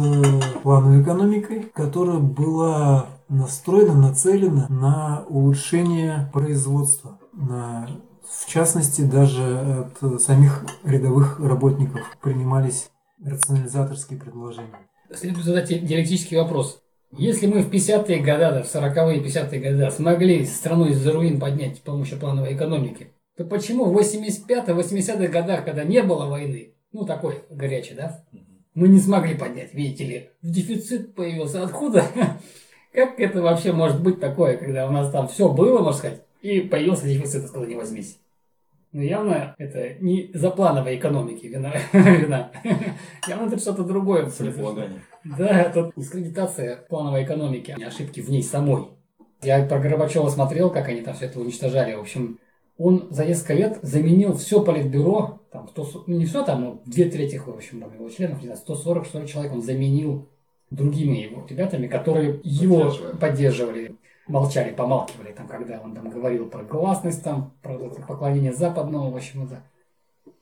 плановой 0.62 1.02
экономикой, 1.02 1.70
которая 1.74 2.18
была 2.18 3.06
настроена, 3.28 3.94
нацелена 3.94 4.66
на 4.68 5.24
улучшение 5.28 6.30
производства, 6.32 7.18
на 7.32 7.88
в 8.30 8.46
частности, 8.46 9.02
даже 9.02 9.90
от 10.00 10.22
самих 10.22 10.64
рядовых 10.84 11.40
работников 11.40 12.00
принимались 12.22 12.90
рационализаторские 13.24 14.20
предложения. 14.20 14.78
Следует 15.12 15.44
задать 15.44 15.68
диалектический 15.68 16.36
вопрос. 16.36 16.82
Если 17.16 17.46
мы 17.46 17.62
в 17.62 17.70
50-е 17.70 18.18
годы, 18.20 18.62
в 18.62 18.72
40-е 18.72 19.20
50-е 19.20 19.60
годы 19.60 19.90
смогли 19.90 20.44
страну 20.46 20.86
из-за 20.86 21.12
руин 21.12 21.40
поднять 21.40 21.76
с 21.76 21.80
помощью 21.80 22.18
плановой 22.18 22.54
экономики, 22.54 23.08
то 23.36 23.44
почему 23.44 23.86
в 23.86 23.98
85-80-х 23.98 25.26
годах, 25.26 25.64
когда 25.64 25.82
не 25.82 26.02
было 26.02 26.26
войны, 26.26 26.74
ну 26.92 27.04
такой 27.04 27.42
горячий, 27.50 27.94
да, 27.94 28.24
мы 28.74 28.86
не 28.86 29.00
смогли 29.00 29.34
поднять, 29.34 29.74
видите 29.74 30.04
ли, 30.04 30.30
дефицит 30.42 31.16
появился. 31.16 31.64
Откуда? 31.64 32.06
Как 32.92 33.18
это 33.18 33.42
вообще 33.42 33.72
может 33.72 34.00
быть 34.00 34.20
такое, 34.20 34.56
когда 34.56 34.88
у 34.88 34.92
нас 34.92 35.10
там 35.10 35.26
все 35.26 35.48
было, 35.48 35.78
можно 35.78 35.98
сказать, 35.98 36.22
и 36.42 36.60
появился 36.60 37.06
дефицит, 37.06 37.44
откуда 37.44 37.66
не 37.66 37.74
возьмись? 37.74 38.18
Ну, 38.92 39.02
явно 39.02 39.54
это 39.58 39.94
не 40.00 40.30
за 40.34 40.50
плановой 40.50 40.96
экономики 40.96 41.46
вина. 41.46 41.72
вина. 41.92 42.50
Явно 43.28 43.46
это 43.46 43.58
что-то 43.58 43.84
другое. 43.84 44.28
Да, 45.24 45.60
это 45.60 45.92
дискредитация 45.96 46.76
плановой 46.88 47.24
экономики, 47.24 47.70
а 47.70 47.78
не 47.78 47.84
ошибки 47.84 48.20
в 48.20 48.28
ней 48.28 48.42
самой. 48.42 48.88
Я 49.42 49.64
про 49.64 49.78
Горбачева 49.78 50.28
смотрел, 50.28 50.70
как 50.70 50.88
они 50.88 51.02
там 51.02 51.14
все 51.14 51.26
это 51.26 51.38
уничтожали. 51.40 51.94
В 51.94 52.00
общем, 52.00 52.38
он 52.78 53.06
за 53.10 53.24
несколько 53.24 53.54
лет 53.54 53.78
заменил 53.82 54.36
все 54.36 54.62
политбюро, 54.62 55.40
там, 55.52 55.68
100, 55.68 56.04
ну 56.06 56.16
не 56.16 56.26
все 56.26 56.42
там, 56.44 56.62
но 56.62 56.82
две 56.84 57.08
трети, 57.08 57.36
в 57.36 57.48
общем, 57.48 57.84
его 57.94 58.08
членов, 58.08 58.38
не 58.38 58.46
знаю, 58.46 58.58
140 58.58 59.06
что 59.06 59.20
ли 59.20 59.28
человек 59.28 59.52
он 59.52 59.62
заменил 59.62 60.28
другими 60.70 61.18
его 61.18 61.46
ребятами, 61.48 61.86
которые 61.88 62.40
его 62.42 62.92
поддерживали 63.20 63.96
молчали, 64.30 64.72
помалкивали, 64.72 65.32
там, 65.32 65.46
когда 65.46 65.80
он 65.82 65.94
там 65.94 66.08
говорил 66.08 66.46
про 66.46 66.62
гласность, 66.62 67.22
там, 67.22 67.52
про 67.62 67.76
поклонение 67.76 68.52
западного, 68.52 69.10
в 69.10 69.16
общем, 69.16 69.44
это. 69.44 69.62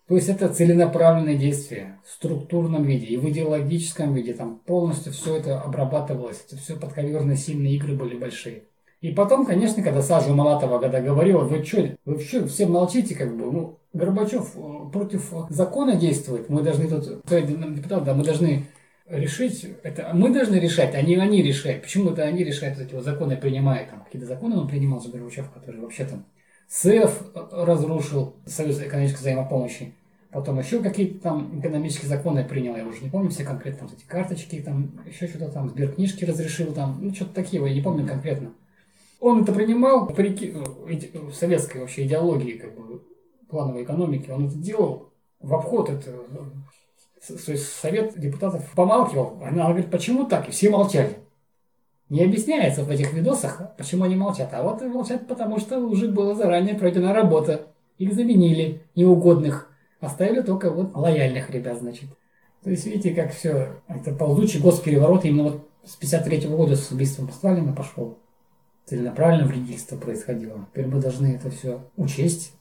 То 0.06 0.14
есть 0.14 0.28
это 0.28 0.48
целенаправленные 0.48 1.36
действия 1.36 1.98
в 2.06 2.12
структурном 2.12 2.84
виде 2.84 3.06
и 3.06 3.18
в 3.18 3.28
идеологическом 3.28 4.14
виде. 4.14 4.32
Там 4.32 4.58
полностью 4.64 5.12
все 5.12 5.36
это 5.36 5.60
обрабатывалось. 5.60 6.42
Это 6.46 6.56
все 6.56 6.76
подковерные 6.76 7.36
сильные 7.36 7.74
игры 7.74 7.94
были 7.94 8.16
большие. 8.16 8.62
И 9.02 9.12
потом, 9.12 9.44
конечно, 9.44 9.82
когда 9.82 10.00
Сажа 10.00 10.32
Малатова 10.32 10.78
когда 10.78 11.00
говорила, 11.00 11.44
вы 11.44 11.62
что, 11.62 11.90
вы 12.04 12.18
что, 12.20 12.46
все 12.48 12.66
молчите, 12.66 13.14
как 13.14 13.36
бы, 13.36 13.52
ну, 13.52 13.78
Горбачев 13.92 14.56
э, 14.56 14.90
против 14.92 15.32
закона 15.50 15.94
действует, 15.94 16.48
мы 16.48 16.62
должны 16.62 16.88
тут, 16.88 17.22
депутат, 17.26 18.04
да, 18.04 18.14
мы 18.14 18.24
должны 18.24 18.66
решить, 19.08 19.66
это 19.82 20.10
мы 20.14 20.32
должны 20.32 20.56
решать, 20.56 20.94
а 20.94 21.02
не 21.02 21.16
они 21.16 21.42
решают. 21.42 21.82
Почему 21.82 22.10
это 22.10 22.22
они 22.24 22.44
решают, 22.44 22.78
эти 22.78 22.94
вот 22.94 23.04
законы 23.04 23.36
принимают, 23.36 23.90
там 23.90 24.04
какие-то 24.04 24.26
законы? 24.26 24.56
Он 24.56 24.68
принимал 24.68 25.00
же 25.00 25.10
Горбачев, 25.10 25.50
который 25.50 25.80
вообще 25.80 26.04
там 26.04 26.24
СЭФ 26.68 27.30
разрушил, 27.34 28.36
Союз 28.46 28.80
экономической 28.80 29.20
взаимопомощи, 29.20 29.94
потом 30.30 30.58
еще 30.58 30.80
какие-то 30.80 31.20
там 31.20 31.58
экономические 31.58 32.08
законы 32.08 32.44
принял, 32.44 32.76
я 32.76 32.86
уже 32.86 33.02
не 33.02 33.10
помню 33.10 33.30
все 33.30 33.44
конкретно, 33.44 33.88
там 33.88 33.96
эти 33.96 34.06
карточки, 34.06 34.60
там 34.60 34.90
еще 35.06 35.26
что-то 35.26 35.48
там, 35.50 35.70
сберкнижки 35.70 36.24
разрешил, 36.24 36.72
там, 36.72 36.98
ну 37.00 37.14
что-то 37.14 37.34
такие, 37.34 37.66
я 37.66 37.74
не 37.74 37.80
помню 37.80 38.06
конкретно. 38.06 38.52
Он 39.20 39.42
это 39.42 39.52
принимал 39.52 40.06
вопреки 40.06 40.54
ну, 41.14 41.30
советской 41.32 41.78
вообще 41.80 42.06
идеологии, 42.06 42.52
как 42.52 42.74
бы, 42.76 43.02
плановой 43.48 43.82
экономики, 43.84 44.30
он 44.30 44.46
это 44.46 44.56
делал 44.56 45.10
в 45.40 45.54
обход 45.54 45.88
это, 45.88 46.12
то 47.26 47.52
есть 47.52 47.72
совет 47.72 48.18
депутатов 48.18 48.64
помалкивал. 48.74 49.38
Она 49.42 49.68
говорит, 49.68 49.90
почему 49.90 50.24
так? 50.24 50.48
И 50.48 50.52
все 50.52 50.70
молчали. 50.70 51.18
Не 52.08 52.24
объясняется 52.24 52.84
в 52.84 52.90
этих 52.90 53.12
видосах, 53.12 53.76
почему 53.76 54.04
они 54.04 54.16
молчат. 54.16 54.48
А 54.52 54.62
вот 54.62 54.80
молчат, 54.82 55.26
потому 55.28 55.58
что 55.58 55.78
уже 55.78 56.08
была 56.08 56.34
заранее 56.34 56.74
пройдена 56.74 57.12
работа. 57.12 57.66
Их 57.98 58.14
заменили, 58.14 58.82
неугодных. 58.94 59.70
Оставили 60.00 60.40
только 60.40 60.70
вот 60.70 60.96
лояльных 60.96 61.50
ребят, 61.50 61.78
значит. 61.78 62.08
То 62.62 62.70
есть, 62.70 62.86
видите, 62.86 63.14
как 63.14 63.32
все, 63.32 63.80
это 63.88 64.14
ползучий 64.14 64.60
госпереворот 64.60 65.24
именно 65.24 65.44
вот 65.44 65.68
с 65.84 65.96
53 65.96 66.46
-го 66.46 66.56
года 66.56 66.76
с 66.76 66.90
убийством 66.90 67.30
Сталина 67.30 67.72
пошел. 67.72 68.18
Целенаправленно 68.86 69.46
вредительство 69.46 69.96
происходило. 69.96 70.66
Теперь 70.70 70.86
мы 70.86 71.00
должны 71.00 71.34
это 71.34 71.50
все 71.50 71.82
учесть, 71.96 72.52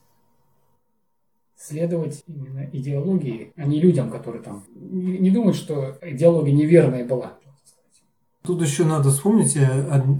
следовать 1.58 2.22
именно 2.26 2.68
идеологии, 2.72 3.52
а 3.56 3.64
не 3.64 3.80
людям, 3.80 4.10
которые 4.10 4.42
там 4.42 4.64
не, 4.74 5.18
не 5.18 5.30
думают, 5.30 5.56
что 5.56 5.98
идеология 6.02 6.54
неверная 6.54 7.04
была. 7.04 7.38
Тут 8.42 8.62
еще 8.62 8.84
надо 8.84 9.10
вспомнить 9.10 9.56
э, 9.56 9.62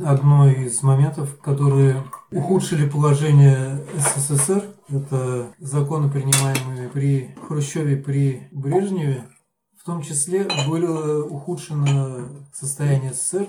одно 0.04 0.50
из 0.50 0.83
моментов, 0.83 1.40
которые 1.40 2.02
ухудшили 2.30 2.88
положение 2.88 3.83
СССР. 3.97 4.64
Это 4.88 5.54
законы, 5.59 6.11
принимаемые 6.11 6.88
при 6.90 7.35
Хрущеве, 7.47 7.97
при 7.97 8.49
Брежневе. 8.50 9.25
В 9.78 9.85
том 9.85 10.02
числе 10.02 10.47
было 10.68 11.25
ухудшено 11.25 12.28
состояние 12.52 13.14
СССР, 13.14 13.47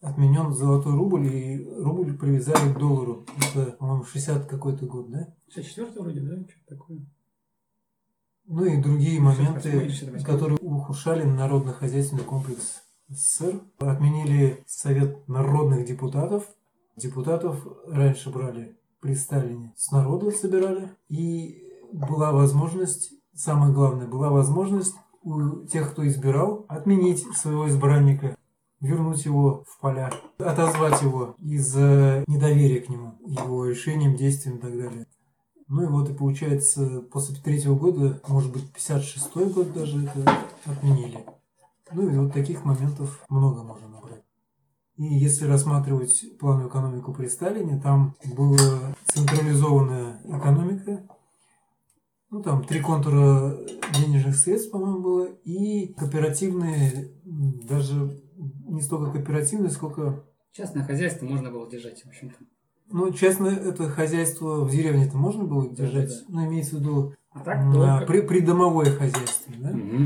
отменен 0.00 0.52
золотой 0.52 0.94
рубль, 0.94 1.26
и 1.26 1.68
рубль 1.78 2.16
привязали 2.16 2.72
к 2.72 2.78
доллару. 2.78 3.26
Это, 3.38 3.72
по-моему, 3.72 4.04
60 4.04 4.46
какой-то 4.46 4.86
год, 4.86 5.10
да? 5.10 5.34
64 5.52 6.00
вроде, 6.00 6.20
да? 6.20 6.36
Что-то 6.48 6.76
такое. 6.76 7.00
Ну 8.54 8.66
и 8.66 8.76
другие 8.76 9.18
моменты, 9.18 9.90
которые 10.26 10.58
ухудшали 10.58 11.24
народно-хозяйственный 11.24 12.22
комплекс 12.22 12.82
СССР. 13.08 13.62
Отменили 13.78 14.62
Совет 14.66 15.26
народных 15.26 15.86
депутатов. 15.86 16.44
Депутатов 16.94 17.66
раньше 17.86 18.28
брали 18.28 18.76
при 19.00 19.14
Сталине 19.14 19.72
с 19.74 19.90
народа 19.90 20.30
собирали. 20.32 20.90
И 21.08 21.64
была 21.94 22.32
возможность, 22.32 23.14
самое 23.34 23.72
главное, 23.72 24.06
была 24.06 24.28
возможность 24.28 24.96
у 25.22 25.64
тех, 25.64 25.92
кто 25.92 26.06
избирал, 26.06 26.66
отменить 26.68 27.24
своего 27.34 27.66
избранника, 27.70 28.36
вернуть 28.80 29.24
его 29.24 29.64
в 29.66 29.80
поля, 29.80 30.10
отозвать 30.36 31.00
его 31.00 31.36
из 31.38 31.74
недоверия 31.74 32.82
к 32.82 32.90
нему, 32.90 33.14
его 33.26 33.64
решениям, 33.64 34.14
действиям 34.14 34.58
и 34.58 34.60
так 34.60 34.76
далее. 34.76 35.06
Ну 35.72 35.84
и 35.84 35.86
вот 35.86 36.10
и 36.10 36.12
получается, 36.12 37.00
после 37.10 37.34
третьего 37.34 37.74
года, 37.74 38.20
может 38.28 38.52
быть, 38.52 38.64
56-й 38.76 39.54
год 39.54 39.72
даже 39.72 40.04
это 40.04 40.38
отменили. 40.66 41.24
Ну 41.92 42.10
и 42.10 42.18
вот 42.18 42.34
таких 42.34 42.66
моментов 42.66 43.24
много 43.30 43.62
можно 43.62 43.88
набрать. 43.88 44.22
И 44.96 45.04
если 45.04 45.46
рассматривать 45.46 46.36
плановую 46.38 46.68
экономику 46.68 47.14
при 47.14 47.26
Сталине, 47.26 47.80
там 47.80 48.14
была 48.36 48.94
централизованная 49.06 50.20
экономика, 50.24 51.08
ну 52.28 52.42
там 52.42 52.64
три 52.64 52.80
контура 52.80 53.56
денежных 53.98 54.36
средств, 54.36 54.72
по-моему, 54.72 55.00
было, 55.00 55.24
и 55.24 55.94
кооперативные, 55.94 57.14
даже 57.24 58.22
не 58.66 58.82
столько 58.82 59.10
кооперативные, 59.12 59.70
сколько... 59.70 60.22
Частное 60.52 60.84
хозяйство 60.84 61.24
можно 61.24 61.50
было 61.50 61.66
держать, 61.70 62.02
в 62.02 62.08
общем-то. 62.08 62.36
Ну, 62.92 63.12
честно, 63.12 63.46
это 63.46 63.88
хозяйство 63.88 64.64
в 64.64 64.70
деревне-то 64.70 65.16
можно 65.16 65.44
было 65.44 65.68
держать, 65.68 66.08
да, 66.08 66.14
да, 66.14 66.20
да. 66.20 66.26
ну, 66.28 66.46
имеется 66.48 66.76
в 66.76 66.80
виду 66.80 67.14
а 67.30 67.40
так, 67.40 67.58
а, 67.76 68.04
при, 68.06 68.20
придомовое 68.20 68.90
хозяйство, 68.90 69.52
да? 69.58 69.70
Угу. 69.70 69.98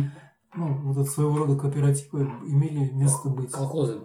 Ну, 0.57 0.75
вот 0.85 0.99
это 0.99 1.11
своего 1.11 1.39
рода 1.39 1.57
кооперативы 1.57 2.23
имели 2.47 2.91
место 2.93 3.29
быть. 3.29 3.51
Колхозы. 3.51 4.01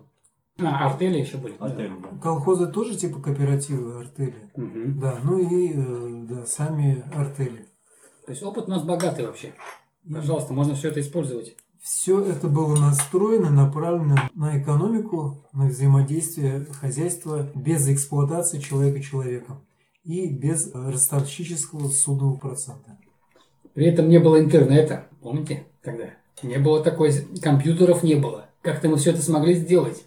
А, 0.60 0.88
артели 0.88 1.20
еще 1.20 1.38
были. 1.38 1.56
Артели, 1.60 1.94
да. 2.02 2.18
Колхозы 2.22 2.68
тоже 2.68 2.96
типа 2.96 3.22
кооперативы, 3.22 4.00
артели. 4.00 4.52
Угу. 4.56 5.00
Да, 5.00 5.20
ну 5.24 5.38
и 5.38 5.74
э, 5.74 6.26
да, 6.28 6.46
сами 6.46 7.04
артели. 7.14 7.68
То 8.26 8.32
есть 8.32 8.44
опыт 8.44 8.68
у 8.68 8.72
нас 8.72 8.84
богатый 8.84 9.26
вообще. 9.26 9.54
Пожалуйста, 10.12 10.54
можно 10.54 10.76
все 10.76 10.90
это 10.90 11.00
использовать. 11.00 11.56
Все 11.82 12.24
это 12.24 12.48
было 12.48 12.76
настроено, 12.76 13.50
направлено 13.50 14.30
на 14.36 14.62
экономику, 14.62 15.44
на 15.52 15.66
взаимодействие 15.66 16.68
хозяйства 16.80 17.48
без 17.56 17.90
эксплуатации 17.90 18.60
человека 18.60 19.02
человеком 19.02 19.66
и 20.04 20.28
без 20.28 20.72
ростовщического 20.76 21.88
судного 21.90 22.36
процента. 22.36 23.00
При 23.74 23.88
этом 23.88 24.10
не 24.10 24.20
было 24.20 24.40
интернета, 24.40 25.08
помните, 25.22 25.66
тогда? 25.82 26.12
Не 26.44 26.60
было 26.60 26.84
такой, 26.84 27.14
компьютеров 27.42 28.04
не 28.04 28.14
было. 28.14 28.46
Как-то 28.62 28.88
мы 28.88 28.98
все 28.98 29.10
это 29.10 29.24
смогли 29.24 29.56
сделать. 29.56 30.04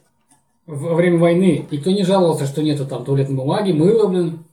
Во 0.67 0.95
время 0.95 1.19
войны 1.19 1.67
никто 1.73 1.91
не 1.91 2.05
жаловался, 2.05 2.47
что 2.47 2.63
нету 2.63 2.87
там 2.87 3.05
туалетной 3.05 3.37
бумаги, 3.37 3.73
мыла, 3.73 4.07
блин. 4.07 4.45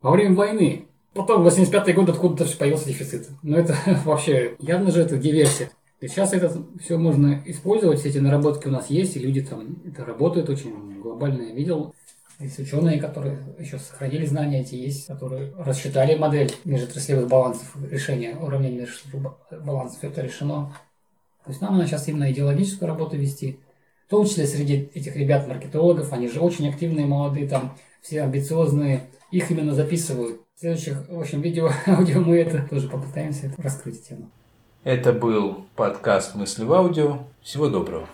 Во 0.00 0.12
время 0.12 0.36
войны. 0.36 0.84
Потом, 1.12 1.44
85-й 1.44 1.92
год, 1.92 2.08
откуда-то 2.08 2.56
появился 2.56 2.86
дефицит. 2.86 3.28
Но 3.42 3.58
это 3.58 3.76
вообще, 4.04 4.54
явно 4.60 4.92
же 4.92 5.02
это 5.02 5.16
диверсия. 5.16 5.70
И 6.00 6.06
сейчас 6.06 6.32
это 6.32 6.64
все 6.80 6.96
можно 6.96 7.42
использовать, 7.44 7.98
все 7.98 8.10
эти 8.10 8.18
наработки 8.18 8.68
у 8.68 8.70
нас 8.70 8.88
есть, 8.88 9.16
и 9.16 9.20
люди 9.20 9.42
там 9.42 9.76
это 9.84 10.04
работают 10.04 10.48
очень 10.48 11.00
глобально. 11.00 11.42
Я 11.42 11.54
видел, 11.54 11.94
есть 12.38 12.58
ученые, 12.60 13.00
которые 13.00 13.38
еще 13.58 13.78
сохранили 13.78 14.24
знания 14.24 14.60
эти 14.60 14.76
есть, 14.76 15.06
которые 15.08 15.52
рассчитали 15.58 16.14
модель 16.16 16.54
межотраслевых 16.64 17.26
балансов, 17.26 17.76
решения 17.90 18.36
уравнения 18.36 18.82
межотраслевых 18.82 19.34
балансов, 19.64 20.04
это 20.04 20.20
решено. 20.20 20.72
То 21.44 21.50
есть 21.50 21.60
нам 21.60 21.74
надо 21.74 21.88
сейчас 21.88 22.06
именно 22.06 22.30
идеологическую 22.30 22.88
работу 22.88 23.16
вести, 23.16 23.58
в 24.06 24.10
том 24.10 24.24
числе 24.24 24.46
среди 24.46 24.88
этих 24.94 25.16
ребят-маркетологов, 25.16 26.12
они 26.12 26.28
же 26.28 26.40
очень 26.40 26.68
активные, 26.68 27.06
молодые, 27.06 27.48
там 27.48 27.76
все 28.00 28.22
амбициозные, 28.22 29.10
их 29.32 29.50
именно 29.50 29.74
записывают. 29.74 30.40
В 30.54 30.60
следующих, 30.60 31.08
в 31.08 31.18
общем, 31.18 31.40
видео, 31.40 31.70
аудио 31.86 32.20
мы 32.20 32.36
это 32.36 32.66
тоже 32.70 32.88
попытаемся 32.88 33.48
это 33.48 33.60
раскрыть 33.60 34.06
тему. 34.06 34.30
Это 34.84 35.12
был 35.12 35.66
подкаст 35.74 36.36
«Мысли 36.36 36.64
в 36.64 36.72
аудио». 36.72 37.18
Всего 37.42 37.68
доброго. 37.68 38.06